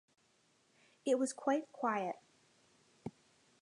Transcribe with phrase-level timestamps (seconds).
[1.05, 2.15] It was quite quiet.